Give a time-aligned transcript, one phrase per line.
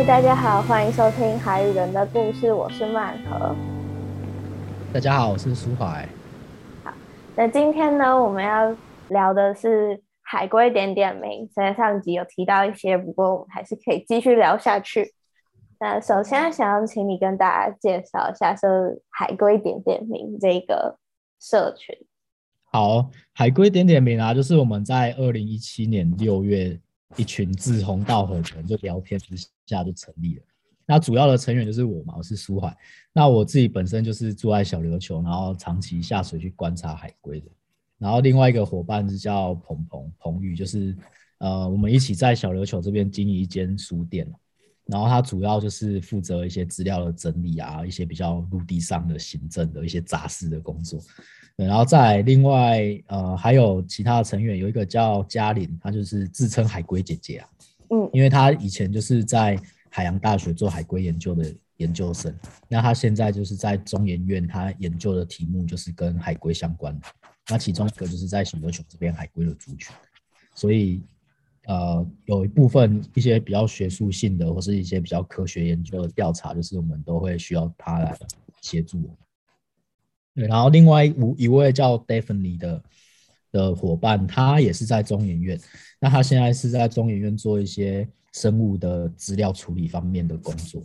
[0.00, 3.54] 嗨，大家好，欢迎收听海与人的故事，我是曼和。
[4.94, 6.08] 大家好，我是苏怀。
[6.82, 6.90] 好，
[7.36, 8.74] 那今天呢，我们要
[9.10, 11.46] 聊的是海龟点点名。
[11.52, 15.12] 虽然上集有提到一些，不过我们还是可以继续聊下去。
[15.78, 20.98] 那首先想要请你跟大家介绍一下，是海龟点点名这个
[21.38, 21.94] 社群。
[22.72, 26.80] 好，海龟点点名啊，就是我们在二零一七年六月，
[27.16, 30.42] 一群志同道合的人就聊天之下就成立了。
[30.86, 32.76] 那主要的成员就是我嘛，我是苏海。
[33.12, 37.46] 那我自己本身就是住在小琉球，然后长期下水去观察海龟的。
[37.98, 40.96] 然后另外一个伙伴是叫鹏鹏鹏宇，就是
[41.38, 44.26] 呃，我们一起在小琉球这边经营一间书店。
[44.90, 51.00] 然后他主要就是负责一些资料的整理啊，一些比较陆地上的行政的一些杂事的工作。
[51.54, 57.48] 然后再另外呃还有其他的成员，有一个叫嘉玲，她就是自称海龟姐姐啊。
[57.90, 59.56] 嗯，因为她以前就是在
[59.90, 62.34] 海洋大学做海龟研究的研究生，
[62.66, 67.06] 那她现在就是在中研院，她研究的题目就是跟海龟相关的。
[67.48, 69.94] 那其中一个就是在小琉球这边海龟的族群，
[70.54, 71.00] 所以。
[71.66, 78.16] 呃，有一部分一些比较学术性的，或是一些比较科学研究的调查，就是我们都会需要他来
[78.62, 79.14] 协助。
[80.34, 82.82] 对，然后另外一一位叫 Daphne 的
[83.52, 85.60] 的伙伴，他也是在中研院，
[86.00, 90.82] 那他现在是在中研院做一些生物的资料处理方面的工作。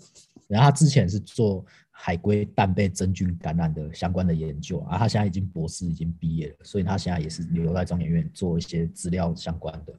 [0.48, 9.94] 然后他之前是做海龟蛋被真菌感染的相关的研究，啊，他现在已经博士已经毕业了，所以他现在也是留在中研院做一些资料相关的。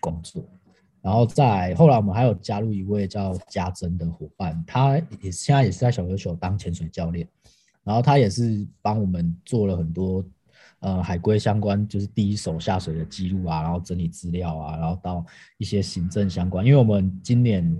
[0.00, 0.44] 工作，
[1.00, 7.26] 然后在后来我们还有加入一位叫嘉珍的伙伴，他也现在也是在小琉球当潜水教练，
[7.84, 10.24] 然后他也是帮我们做了很多
[10.80, 15.24] 呃海龟相关，就是第一手下水的记录啊，然后整理资料啊，然后到
[15.56, 17.76] 一些行政相关，因为我们今年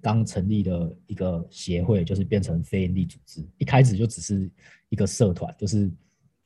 [0.00, 4.50] 刚成立的一个协会，就是变成非营利组织，一开始就只是
[4.88, 5.90] 一个社团，就是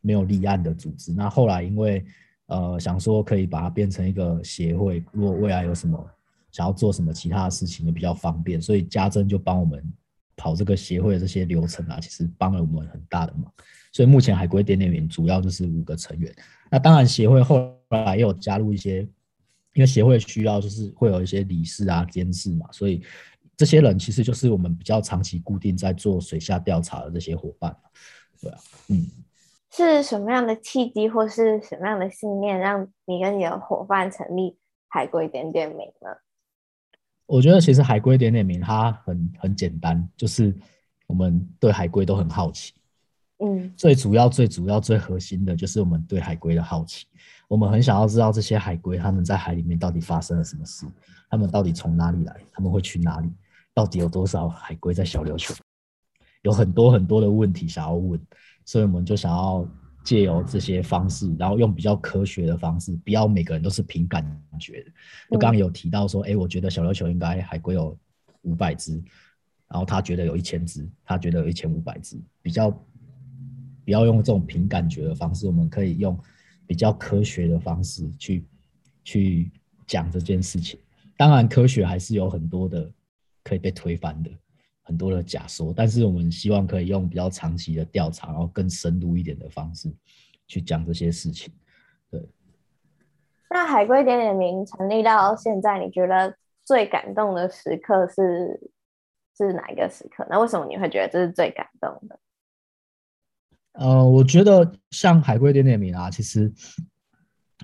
[0.00, 2.04] 没有立案的组织，那后来因为
[2.46, 5.98] 呃，想说可以把它变成一个协会，如果未来有什么
[6.50, 8.60] 想要做什么其他的事情，也比较方便。
[8.60, 9.82] 所以家珍就帮我们
[10.36, 13.50] 跑这个协会的这些流程啊，其实帮了我们很大的忙。
[13.92, 16.34] 所以目前海龟点点名主要就是五个成员。
[16.70, 19.00] 那当然协会后来也有加入一些，
[19.72, 23.02] 因为协会需要就是会有一些理事啊、监事嘛，所以
[23.56, 27.74] 这些人其实就是我们比较长期固定在做水下调查的这些伙伴。
[28.40, 28.58] 对啊，
[28.88, 29.06] 嗯。
[29.74, 36.10] 是什么样的契机，或是什么样的信念，让你跟你的伙伴成立海龟点点名呢？
[37.24, 40.54] 我觉得其实海龟点点名它很很简单，就是
[41.06, 42.74] 我们对海龟都很好奇。
[43.38, 47.06] 嗯，最主要、最主要、最核心的就是我们对海龟的好奇。
[47.48, 50.84] 我们很想要知道这些海龟他们在海里面到底发生了什么事，
[51.30, 53.32] 他们到底从哪里来，他们会去哪里，
[53.72, 55.54] 到底有多少海龟在小琉球？
[56.42, 58.20] 有很多很多的问题想要问。
[58.64, 59.68] 所以我们就想要
[60.04, 64.24] 借由这些方式，然后用比较科学的方式，不要每个人都是凭感
[64.58, 64.90] 觉的。
[65.30, 67.96] 就刚刚有提到说，哎，我觉得小琉球应该海龟有
[68.42, 68.94] 五百只，
[69.68, 72.70] 然后他觉得有一千只，他觉得有一千五百只，比较
[73.84, 76.18] 不要用这种凭感觉的方式，我们可以用
[76.66, 78.44] 比较科学的方式去
[79.04, 79.50] 去
[79.86, 80.78] 讲这件事情。
[81.16, 82.90] 当然，科学还是有很多的
[83.44, 84.30] 可以被推翻的。
[84.84, 89.88] 很多的假说，但是我们希望可以用比较长期的调查，然后更深入一点的方式
[90.48, 91.54] 去讲这些事情。
[92.10, 92.20] 对。
[93.48, 98.72] 那海龟点点名成立到现在，你觉得最感动的时刻是
[99.36, 100.26] 是哪一个时刻？
[100.28, 102.18] 那为什么你会觉得这是最感动的？
[103.74, 106.52] 呃，我觉得像海龟点点名啊，其实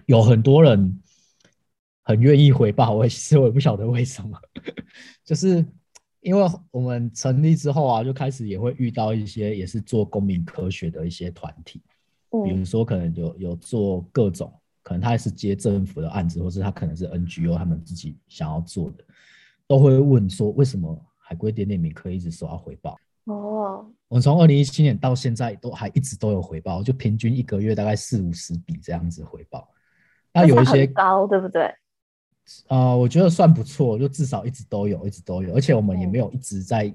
[0.06, 1.03] 有很多人
[2.05, 4.39] 很愿意回报我，其实我也不晓得为什么，
[5.25, 5.67] 就是。
[6.21, 11.81] 因为我们成立之后啊，就开始也会遇到一些也是做公民科学的一些团体，
[12.45, 14.53] 比如说可能有有做各种，
[14.83, 19.05] 可能他是接政府的案子，或是他可能是 NGO 他们自己想要做的，
[19.67, 22.97] 都会问说为什么海龟点点名可以一直收到回报？
[23.25, 29.69] 哦，我们从二零一七年到现在都还一直都有回报，就平均一个月大概四五十笔这样子回报。
[30.32, 31.73] 那有一些高，对不对？
[32.69, 36.93] 呃，我觉得算不错，就至少一直都有，一直都有，而且我们也没有一直在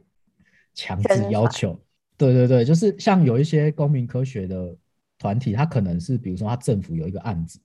[0.74, 1.80] 强制要求。
[2.18, 4.76] 对对对，就是像有一些公民科学的
[5.18, 7.60] 团体，他可能是比如说他政府有一个案子，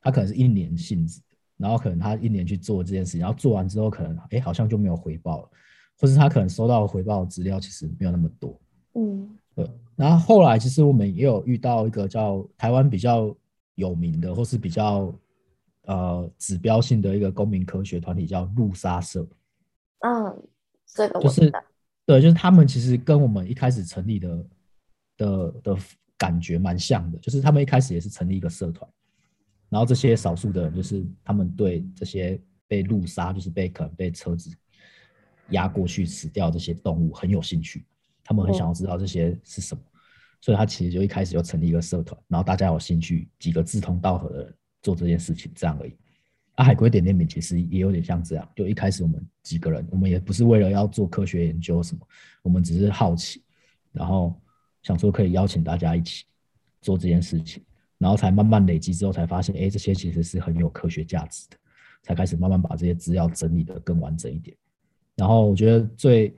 [0.00, 1.20] 他可能是一年性质，
[1.56, 5.50] 然后可能他一年去做这件事情，然后做完之后可能哎好像就没有回报了，
[5.98, 8.60] 或是他可能收到回报的资料其实没有那么多。
[8.94, 9.70] 嗯，对。
[9.94, 13.32] 然后后来其实我们也有遇到一个叫台湾比较
[13.74, 15.14] 有名的，或是比较。
[15.82, 19.26] 呃，指标性的一个公民科学团体叫路沙社。
[20.00, 20.42] 嗯，
[20.86, 21.52] 这个就是
[22.06, 24.46] 对，就是他们其实跟我们一开始成立的
[25.16, 25.76] 的的
[26.16, 28.88] 感觉蛮像的，就是他们一开始也是成立一个社团，
[29.68, 34.50] 然后这些少数的人就是他们对这些被路杀，就是被可能被车子
[35.50, 37.84] 压过去死掉这些动物很有兴趣，
[38.24, 39.82] 他们很想要知道这些是什么，
[40.40, 45.94] 所以他其实就一开始就成立一个社团，然后大家有兴趣，几个志同道合的人做这件事情，这样而已。
[46.56, 52.06] 啊，海龟点点名其实也有点像这样，就一开始我们几个人，我们也不是为了要做科学研究什么，
[52.42, 53.42] 我们只是好奇，
[53.90, 54.38] 然后
[54.82, 56.24] 想说可以邀请大家一起
[56.82, 57.62] 做这件事情，
[57.96, 61.56] 然后才慢慢累积之后才发现，哎，这些其实是很有科学价值的，
[62.02, 64.54] 才开始慢慢把这些资料整理的更完整一点。
[65.16, 66.36] 然后我觉得最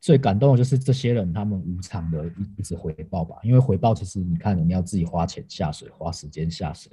[0.00, 6.90] 最感动的就是这些人他们无偿的一直回报吧，因为回报其实你看你要自己花钱下水，花时间下水。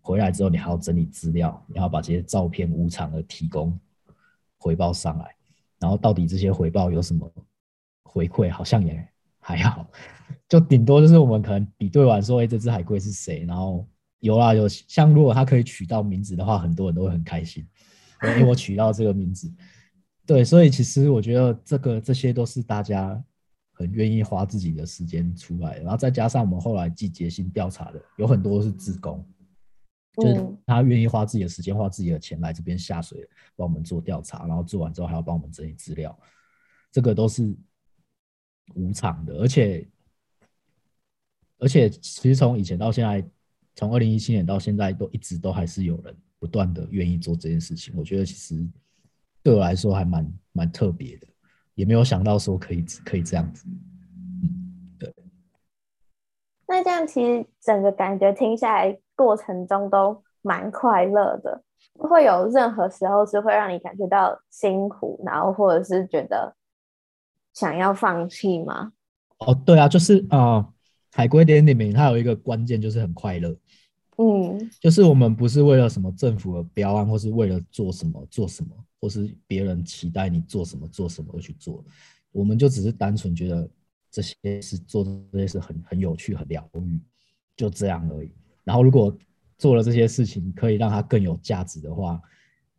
[0.00, 3.78] 回来之后，你还要整理资料，你要把这些照片无偿的提供
[4.58, 5.34] 回报上来，
[5.78, 7.30] 然后到底这些回报有什么
[8.02, 8.50] 回馈？
[8.50, 9.06] 好像也
[9.38, 9.86] 还好，
[10.48, 13.44] 就顶多就是我们可能比对完说，哎，这只海龟是谁？
[13.44, 13.86] 然后
[14.20, 17.66] 有啊有，像如果它可以取到名字的话，很多人都会很开心，
[18.22, 19.52] 因为我取到这个名字。
[20.26, 23.22] 对，所以其实我觉得这个这些都是大家
[23.72, 29.26] 很愿意花自己的时间出来，然后再加上我们后来季节性调查的，有很多是自工。
[30.16, 36.18] 就是他愿意花自己的时间、花自己的钱来这边下水，帮我们做调查，然后做完之后还要帮我们整理资料，
[36.90, 37.56] 这个都是
[38.74, 39.34] 无偿的。
[39.34, 39.88] 而且，
[41.58, 43.24] 而且其实从以前到现在，
[43.74, 47.94] 从二零一七年到现在，都一直都还是有人不断的愿意做这件事情。
[47.96, 48.68] 我觉得其实
[49.42, 51.26] 对我来说还蛮蛮特别的，
[51.74, 53.64] 也没有想到说可以可以这样子。
[56.82, 58.98] 这样其实整个感觉听下来。
[59.16, 61.62] 过程中都蛮快乐的，
[61.98, 66.56] 会有任何时候是会让你感觉到辛苦，然后或者是觉得
[67.52, 68.94] 想要放弃吗？
[69.40, 70.66] 哦，对啊，就是啊，
[71.12, 73.54] 海龟点里面它有一个关键就是很快乐，
[74.16, 78.70] 嗯，就是我们不是为了什么政府的标案，或是为了做什么做什么，
[79.02, 81.84] 或是别人期待你做什么做什么而去做，
[82.32, 83.68] 我们就只是单纯觉得
[84.10, 87.00] 这些是做这些是很很有趣、很疗愈，
[87.56, 88.32] 就这样而已。
[88.64, 89.16] 然后，如果
[89.56, 92.20] 做了这些事情，可以让它更有价值的话，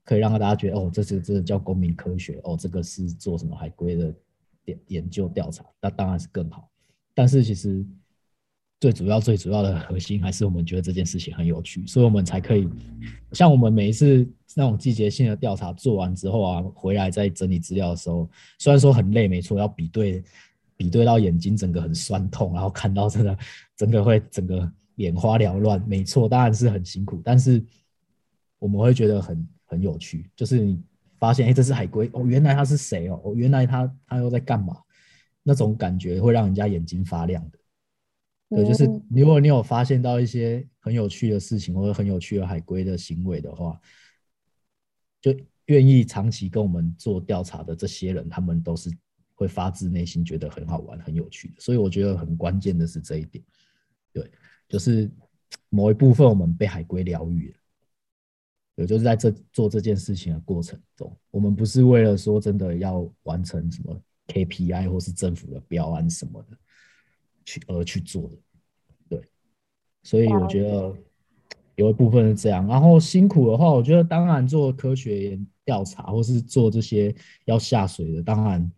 [0.04, 4.14] 可以让大家觉得哦，这是这叫公民科学哦，这个是做什么海龟的
[4.66, 6.70] 研研究调查，那当然是更好。
[7.14, 7.86] 但是其实
[8.80, 12.68] 最主要、最主要的核心还是我们觉得这件事情很有趣，所以我们才可以
[13.32, 20.24] 像我们每一次那种季节性的调查做完之后啊，回来再整理资料的时候，虽然说很累，没错，要比对
[20.82, 23.38] 比对到眼睛整个很酸痛，然后看到真的
[23.76, 24.72] 整个会整个。
[24.98, 27.64] 眼花缭乱，没错，当然是很辛苦，但是
[28.60, 30.80] 我们会觉得很很有趣，就是你
[31.18, 34.78] 发现，哎，这是海龟哦，原来它是谁哦，哦，原来它它又在干嘛？
[35.42, 37.58] 那种感觉会让人家眼睛发亮的。
[38.50, 43.80] 对，就是如果你有发现到一些很有趣的事情，或者很有趣的海龟的行为的话，
[45.20, 45.36] 就
[45.66, 48.92] 愿意长期跟我们做调查的这些人，他们都是
[49.42, 51.56] 会发自内心觉得很好玩、很有趣的。
[51.58, 53.44] 所以我觉得很关键的是这一点，
[54.14, 54.32] 对。
[54.70, 55.12] 就是
[55.68, 57.58] 某一部分我们被海龟疗愈了，
[58.76, 66.58] 也就是在这做这件事情的过程中，我们不是为了说真的要完成什么 KPI 或是政府的标案什么的
[67.44, 68.38] 去而去做的，
[69.10, 69.30] 对，
[70.04, 70.96] 所以我觉得
[71.76, 72.66] 有一部分是这样。
[72.68, 77.14] 然后辛苦的话，我觉得当然做科学调查或是做这些
[77.44, 78.72] 要下水的，当然。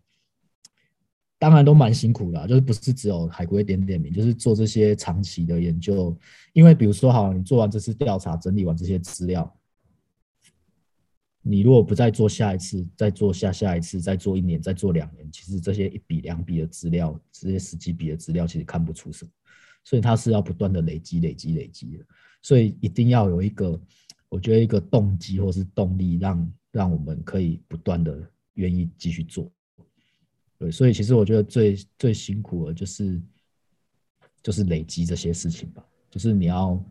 [1.44, 6.16] 当然都蛮辛苦的，就是不是只有海龟点点名，就是做这些长期的研究。
[6.54, 9.54] 因为比如说，好，你做完这次调查，整理完这些资料，
[11.42, 19.30] 你如果不再做下一次，再做下下一次，再做一年，再做两年，其实这些一笔两笔的资料，这些十几笔的资料，其实看不出什么。
[19.84, 22.04] 所以它是要不断的累积、累积、累积的。
[22.40, 23.78] 所以一定要有一个，
[24.30, 28.18] 我觉得一个动机或是动力，让让我们可以不断的
[28.54, 29.52] 愿意继续做。
[30.64, 33.20] 对，所以其实我觉得最最辛苦的，就是
[34.42, 35.84] 就是累积这些事情吧。
[36.10, 36.82] 就是你要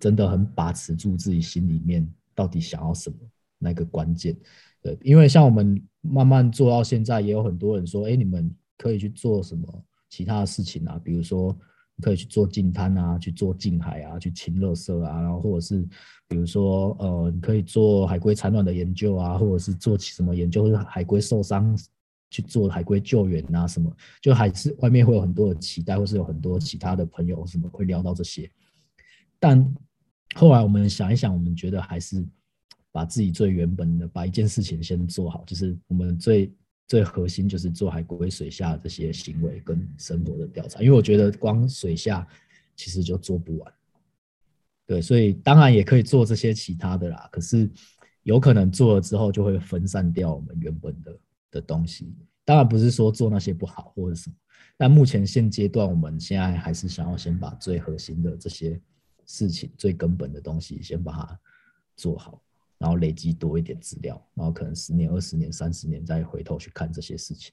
[0.00, 3.16] 真的很把持住自己心里面到底想要什么
[3.58, 4.34] 那个关键。
[4.80, 10.98] 对，因为像我们慢慢做到现在，也有很多人说，哎，你们可以去做什么其他的事情啊？
[11.04, 11.54] 比如说，
[12.00, 15.86] 可以去做净滩啊，去做近海啊，去清垃圾啊，然后或者是
[16.26, 21.76] 比如说，呃，你可以做海龟产卵的研究啊，或者是做什么研究，或者海龟受伤。
[22.30, 28.50] 去做海龟救援啊，什么就还是外面会有很多的期待，或是有很多其他的朋友什么会聊到这些。
[29.38, 29.74] 但
[30.34, 32.26] 后来我们想一想，我们觉得还是
[32.92, 36.52] 把自己最原本的，把一件事情先做好，就是我们最
[36.86, 42.26] 最核心就是做海龟水下这些行为跟生活的调查，因为我觉得光水下
[42.76, 43.72] 其实就做不完。
[44.86, 47.70] 对，所以当然也可以做这些其他的啦，可是
[48.22, 51.14] 有可能做了之后就会分散掉我们原本的
[51.50, 52.14] 的东西。
[52.44, 54.36] 当然不是说做那些不好或者什么，
[54.76, 58.80] 但目前现阶段我们现在还是想要先把最核心的这些
[59.26, 61.40] 事情、最根本的东西先把它
[61.96, 62.42] 做好。
[62.80, 67.52] 然后累积多一点资料，然后可能十年、二十年、三十年再回头去看这些事情，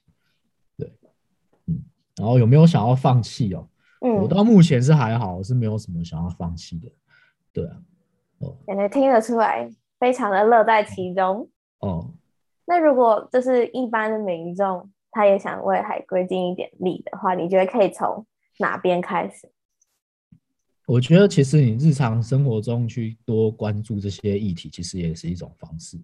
[0.76, 0.88] 对，
[1.66, 1.82] 嗯，
[2.14, 3.68] 然后有没有想要放弃哦？
[4.02, 6.88] 嗯，我到目前是还好，是没有什么想要放弃的，
[7.52, 7.82] 对啊，
[8.38, 11.50] 哦，感觉听得出来，非常的乐在其中。
[11.80, 12.14] 哦，
[12.66, 18.26] 那如果就是一般的民众，他也想为海龟尽一点力的话，你觉得可以从
[18.58, 19.48] 哪边开始？
[20.86, 25.98] 我觉得其实你日常生活中去多关注这些议题，其实也是一种方式。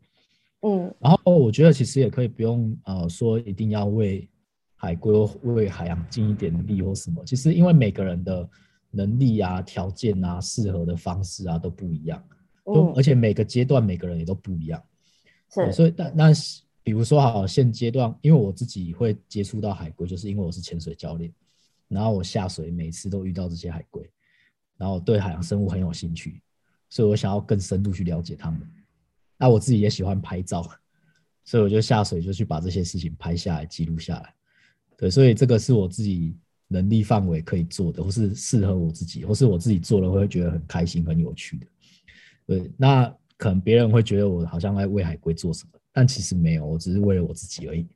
[0.63, 4.29] 嗯，然后我觉得其实也可以不用呃说一定要为
[4.77, 7.25] 海龟为海洋尽一点力或什么。
[7.25, 8.49] 其实因为每个人的
[8.91, 12.23] 能力啊、条件啊、适合的方式啊都不一样，
[12.67, 14.83] 嗯，而且每个阶段每个人也都不一样。
[15.53, 16.33] 是，所以那那
[16.83, 21.33] 比如说好现阶段，因为我自己会接触到海龟，就是因为我是潜水教练，
[21.89, 24.09] 然后我下水每次都遇到这些海龟。
[24.79, 26.43] 然后对海洋生物很有兴趣，
[26.91, 28.61] 所以我想要更深入去了解它们。
[29.39, 30.69] 那我自己也喜欢拍照，
[31.45, 34.35] 所以我就下水就去把这些事情拍下来记录下来。
[34.97, 41.67] 对，所以这个是我自己能力范围可以做的，或是适合我自己，或是我自己做了会觉得很开心、很有趣的。
[42.45, 47.89] 对，那可能别人会觉得我好像在为海龟做什么，但其实没有，我只是为了我自己而已。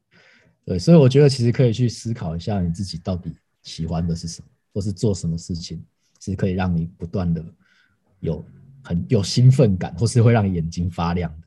[0.64, 5.80] 对，所以我觉得其实可以去思考一下你自己到底喜欢的是什么，或是做什么事情。
[6.18, 7.44] 是可以让你不断的
[8.18, 8.44] 有
[8.82, 11.46] 很有兴奋感，或是会让眼睛发亮的。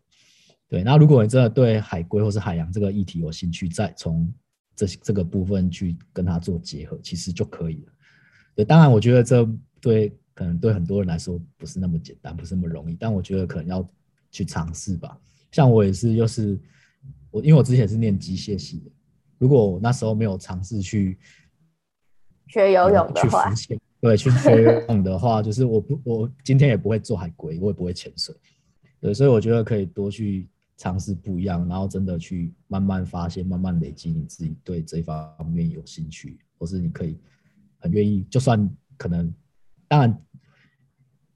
[0.70, 4.32] 对，那如果你真的对海龟或是海洋这个议题有兴趣，再从
[4.77, 7.91] 这这个部分去跟它做结合，其实就可以了。
[8.56, 9.46] 对，当然我觉得这
[9.82, 13.86] 对可能对很多人来说不是那么简单，不是那么容易，但我觉得可能要
[14.31, 15.19] 去尝试吧。
[15.51, 16.58] 像我也是，就是
[17.29, 18.91] 我，因为我之前是念机械系的，
[19.38, 21.19] 如果我那时候没有尝试去
[22.48, 23.53] 学游泳的话。
[24.00, 28.34] 对，去学游泳的话，就是我不，我今天也不会做海龟，我也不会潜水。
[29.01, 37.19] 对，所以我觉得可以多去尝试不一样，然后真的去慢慢发现，慢慢累积你自己对这方面有兴趣，或是你可以
[37.79, 39.34] 很愿意，就算可能，
[39.89, 40.22] 当然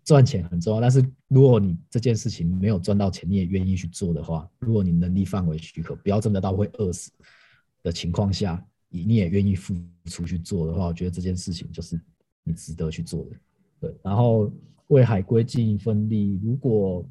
[0.04, 7.12] 赚钱很重要，但是如果你这件事情没有赚到钱，你也愿意去做的话，如果你能力范围许可，不要真的到会饿死
[7.82, 12.00] 的情况下，你你也愿意付出去做的话，我觉得这件事情就是。
[12.46, 13.38] 你值得去做的，
[13.80, 14.52] 对，然后
[14.88, 16.38] 为海龟尽一份力。
[16.44, 17.10] 如果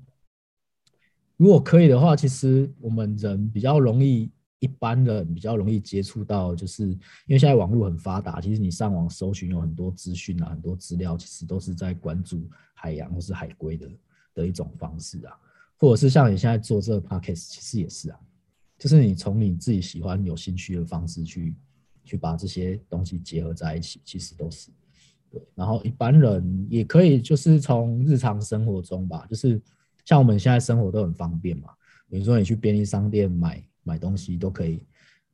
[1.39, 4.31] 如果可以的话，其实我们人比较容易，
[4.63, 6.99] 一般人比较容易接触到，就是因
[7.31, 13.91] 为现在网络很发达，其实你上网搜寻有很多资讯啊，很多资料，其实都是在关注海洋或是海龟的
[14.35, 15.37] 的一种方式啊，
[15.77, 18.19] 或者是像你现在做这个 podcast，其实也是啊，
[18.79, 21.57] 就是你从你自己喜欢、有兴趣的方式去
[22.05, 24.71] 去把这些东西结合在一起，其实都是。
[25.29, 29.61] 对，然后一般人也可以，就是从日常生活中吧，就是
[30.05, 31.71] 像我们现在生活都很方便嘛，
[32.09, 34.83] 比如说你去便利商店买买东西都可以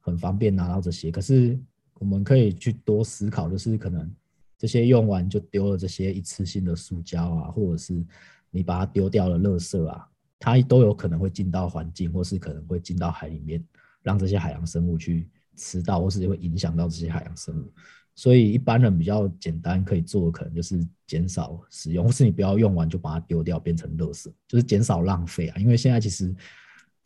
[0.01, 1.11] 很方便拿到这些。
[1.11, 1.59] 可是
[1.95, 4.11] 我们可以去多思考，就是可能
[4.57, 8.05] 这些用完就丢了这些一次性的塑胶啊，或者是
[8.51, 13.65] 你把它丢掉了垃圾啊，它都有可能会进到环境，或是可能会进到海里面，
[14.03, 17.73] 让这些海洋生物去吃到，或是会影响到这些海洋生物。
[18.15, 25.57] 所以一般人比较简单可以做，可能就是减少使用，或是你不要用完就把它丢掉，变成垃圾，就是减少浪费啊。
[25.57, 26.35] 因为现在其实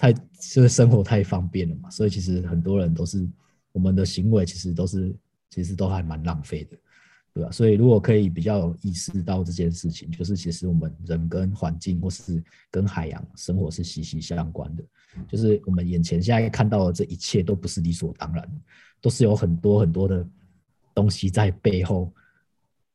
[0.02, 3.24] 太就是生活太方便了嘛，所以其实很多人都是
[3.70, 5.14] 我们的行为其实都是
[5.48, 6.76] 其实都还蛮浪费的，
[7.32, 7.50] 对吧？
[7.52, 14.82] 所以如果可以比较有意识到这件事情，就是其实我们人跟环境或是跟海洋生活是息息相关的，
[15.28, 18.62] 就是我们眼前现在看到的这一切都不是理所当然，
[19.00, 20.26] 都是有很多很多的。
[20.94, 22.12] 东西在背后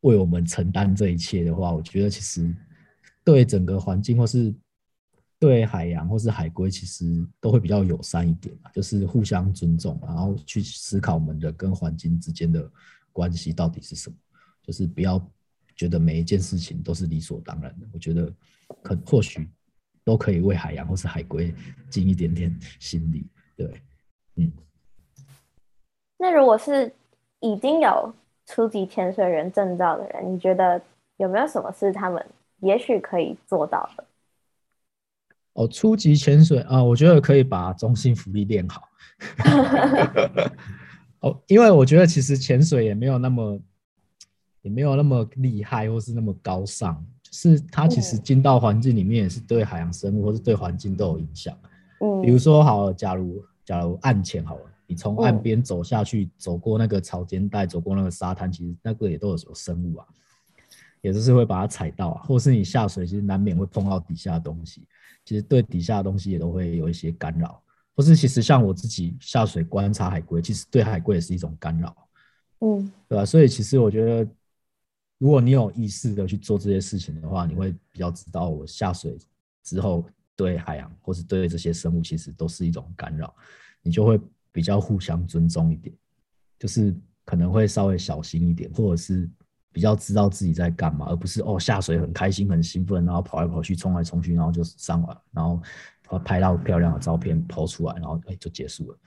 [0.02, 2.56] 为我们承担这一切的话，我觉得其实
[3.24, 4.54] 对整个环境或是
[5.40, 12.70] 对海洋或是海龟，其实都会比较友善一点就是互相尊重，然后去思考我们人跟环境之间的
[13.12, 14.16] 关系到底是什么，
[14.64, 15.22] 就是不要
[15.76, 17.88] 觉得每一件事情都是理所当然的。
[17.94, 18.34] 我觉得
[18.82, 19.50] 可或许
[20.04, 21.54] 都可以为海洋或是海龟
[21.90, 23.28] 尽一点点心力。
[23.56, 23.82] 对，
[24.36, 24.52] 嗯。
[26.18, 26.94] 那如果是？
[27.40, 28.12] 已经有
[28.48, 30.82] 初级潜水员证照的人，你觉得
[31.18, 32.26] 有没有什么是他们
[32.62, 34.04] 也许可以做到的？
[35.58, 38.84] 哦，初级潜水啊，我觉得可以把中心浮力练好。
[41.22, 43.60] 哦，因为我觉得其实潜水也没有那么，
[44.62, 47.04] 也没有那么厉害，或是那么高尚。
[47.24, 51.58] 就是它其实进到环境里面，也是对海洋生物或是对环境都有影响。
[52.02, 60.06] 嗯，比如说，好，假如假如岸潜好了，你从岸边走下去，走过那个潮间带，走过那个沙滩，其实那个也都有有生物啊，
[61.02, 64.84] 也就是会把它踩到啊，或是你下水，其实难免会碰到底下的东西，
[65.28, 67.62] 其实对底下的东西也都会有一些干扰。
[67.94, 72.08] 或是其实像我自己下水观察海龟，其实对海龟也是一种干扰，
[72.60, 73.26] 嗯，对吧？
[73.26, 74.32] 所以其实我觉得，
[75.18, 79.18] 如果你有意识的去做这些事情的话，你会比较知道我下水
[79.64, 83.36] 之后对海洋或是对这些生物其实都是一种干扰，
[83.82, 85.92] 你就会比较互相尊重一点，
[86.60, 89.28] 就是可能会稍微小心一点，或者是
[89.72, 95.62] 比较知道自己在干嘛，而不是哦下水很开心很兴奋，然后跑来跑去冲来冲去，然后就上完，然后。
[96.24, 98.98] 拍到漂亮的照片抛出来，然后哎就结束了，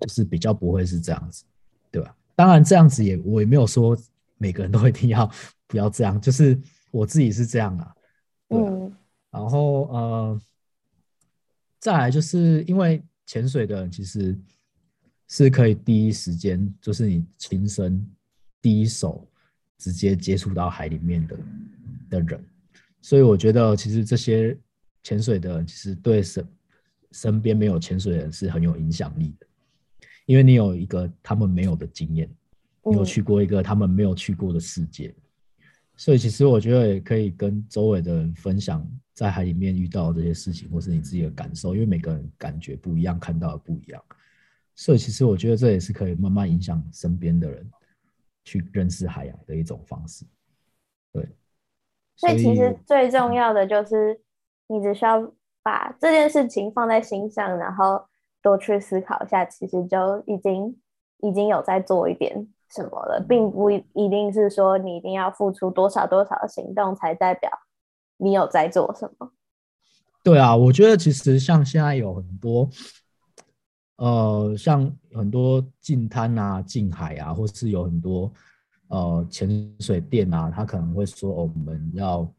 [0.00, 1.44] 就是比较不会是这样子，
[1.92, 2.12] 对吧？
[2.34, 3.96] 当然这样子也我也没有说
[4.36, 5.30] 每个人都一定要
[5.68, 7.94] 不要这样， 就是我自己是这样啊，
[8.48, 8.92] 嗯。
[9.30, 10.40] 然后呃，
[11.78, 14.36] 再来就是因为潜水的人其实
[15.28, 18.04] 是可以第一时间，就是你亲身
[18.60, 19.24] 第一手
[19.80, 21.36] 直接接触到海里面的
[22.10, 22.40] 的人，
[23.00, 24.56] 所以我觉得其实这些。
[25.02, 26.46] 潜水的人其实对身
[27.12, 29.46] 身边没有潜水的人是很有影响力的，
[30.26, 32.28] 因为你有一个他们没有的经验，
[32.84, 35.14] 你有去过一个他们没有去过的世界，
[35.96, 44.04] 所以其实我觉得也可以跟周围的人分享在海里面遇到这些事情，或是你自己的感受，因为每个人感觉不一样，看到的不一样，
[44.76, 47.66] 所以其实我觉得这也是可以慢慢影响身边的人
[48.44, 50.24] 去认识海洋的一种方式。
[51.12, 51.28] 对，
[52.16, 54.20] 所以其实最重要的就是。
[54.72, 55.20] 你只需要
[55.64, 58.06] 把这件事情放在心上，然后
[58.40, 60.80] 多去思考一下，其实就已经
[61.22, 67.50] 已经有在做一点什么了，并不一定是说你一定要付出多少多少的行动才代表
[68.18, 69.32] 你有在做什么。
[70.22, 72.70] 对啊，我觉得其实像现在有很多，
[74.00, 78.32] 呃，像很多近滩啊、近海啊，或是有很多
[78.88, 79.48] 呃潜
[79.80, 82.30] 水店啊，他可能会说我们要。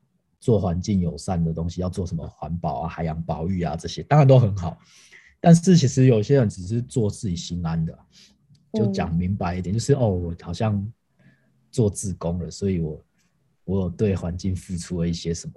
[0.43, 4.76] 做环境友善的东西，要做什么环保啊、海洋保育啊，这些当然都很好。
[5.39, 7.95] 但是其实有些人只是做自己心安的，
[8.74, 10.84] 就讲明白一点，就是哦，我好像
[11.69, 13.06] 做自工了，所以我
[13.65, 15.54] 我对环境付出了一些什么。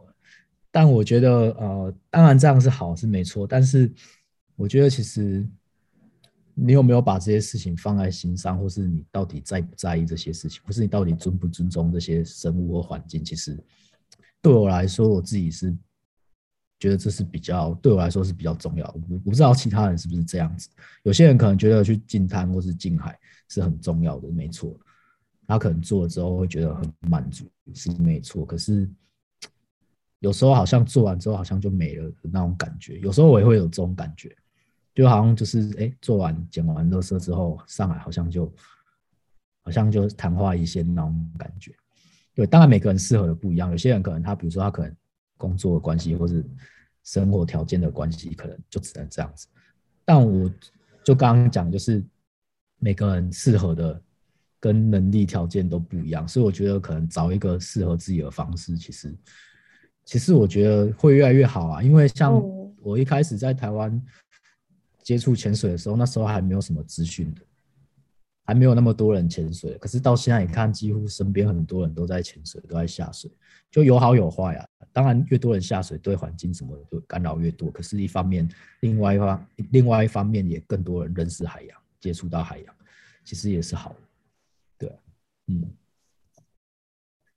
[0.71, 3.91] 但我觉得呃，当然这样是好是没错，但是
[4.55, 5.49] 我觉得其实
[6.55, 13.59] 你有没有把这些事情放在心上，或是你到底在不在意这些事情，或是你到底尊不尊重这些生物或环境，其实。
[14.41, 15.75] 对我来说，我自己是
[16.79, 18.87] 觉得这是比较对我来说是比较重要。
[19.11, 20.69] 我不知道其他人是不是这样子。
[21.03, 24.79] 有些人可能觉得去近滩或是近海是很重要的，没错。
[25.47, 28.45] 他可能做了之后会觉得很满足，是没错。
[28.45, 28.87] 可是
[30.19, 32.99] 有时候好像做完之后好像就没了那种感觉。
[32.99, 34.37] 有时候我也会有这种感觉，
[34.95, 38.53] 就好像就是哎，做完捡完垃圾之后上来，好像就
[39.63, 41.75] 好像就昙花一现那种感觉。
[42.35, 43.71] 对，当然每个人适合的不一样。
[43.71, 44.97] 有些人可能他，比如说他可能
[45.37, 46.45] 工作的关系，或是
[47.03, 49.47] 生活条件的关系，可能就只能这样子。
[50.05, 50.51] 但我
[51.05, 52.05] 就刚刚讲，就是
[52.79, 54.01] 每个人适合的
[54.59, 59.17] 跟能力条件都不一样，所以我觉得可能找一个适合自己的方式，其实
[60.05, 61.83] 其实我觉得会越来越好啊。
[61.83, 62.43] 因为像
[62.81, 64.03] 我一开始在台湾
[65.05, 67.41] 接触潜水的时候，那时候还没有什么资讯的。
[68.47, 73.31] 还没有那么多人潜水，可是到现在你看，几乎身边很多人都在潜水，都在下水，
[73.71, 74.67] 就有好有坏啊。
[74.93, 77.71] 当然，越多人下水，对环境什么的就干扰越多。
[77.71, 78.47] 可是，一方面，
[78.81, 82.75] 另外一方，另外一方面也更多人认识海洋，接触到海洋，
[83.25, 83.97] 其实也是好的。
[84.77, 84.99] 对，
[85.47, 85.73] 嗯。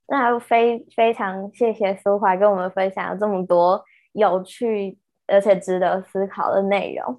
[0.10, 7.18] 那非非常谢谢苏怀跟我们分享了这么多有趣而且值得思考的内容。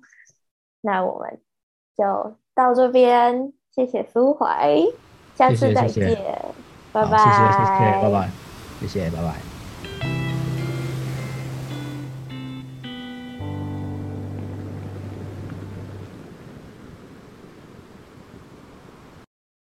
[0.81, 1.41] 那我们
[1.97, 3.53] 就到这边。
[3.71, 4.77] 谢谢苏怀，
[5.37, 6.19] 下次再见，
[6.91, 7.17] 拜拜。
[7.17, 8.29] 谢谢谢谢，拜拜，
[8.81, 9.48] 谢谢，拜拜。